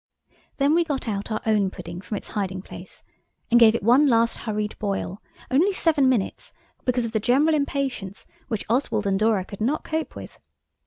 Then 0.57 0.73
we 0.73 0.83
got 0.83 1.07
out 1.07 1.29
our 1.31 1.43
own 1.45 1.69
pudding 1.69 2.01
from 2.01 2.17
its 2.17 2.29
hiding 2.29 2.63
place 2.63 3.03
and 3.51 3.59
gave 3.59 3.75
it 3.75 3.83
one 3.83 4.07
last 4.07 4.35
hurried 4.35 4.75
boil–only 4.79 5.73
seven 5.73 6.09
minutes, 6.09 6.51
because 6.85 7.05
of 7.05 7.11
the 7.11 7.19
general 7.19 7.53
impatience 7.53 8.25
which 8.47 8.65
Oswald 8.67 9.05
and 9.05 9.19
Dora 9.19 9.45
could 9.45 9.61
not 9.61 9.83
cope 9.83 10.15
with. 10.15 10.39